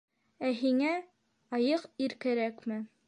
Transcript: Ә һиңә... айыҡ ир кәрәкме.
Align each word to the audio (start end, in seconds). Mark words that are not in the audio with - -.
Ә 0.47 0.53
һиңә... 0.61 0.93
айыҡ 1.59 1.85
ир 2.07 2.17
кәрәкме. 2.27 2.81